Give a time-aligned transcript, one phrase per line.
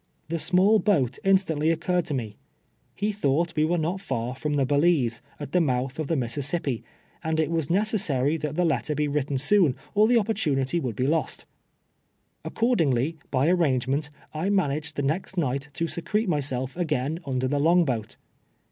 [0.29, 2.35] The small boat instantly occurred to me.
[2.95, 6.63] He tliought we were not far from the Balize, at the mouth of the Mississip
[6.63, 6.81] pi,
[7.23, 11.05] and it was necessary that the letter be written soon, or the op])ortunity would be
[11.05, 11.45] lost.
[12.43, 17.85] Accordingly, by arrangement, I managed the next night to secret myself again under the long
[17.85, 18.17] boat.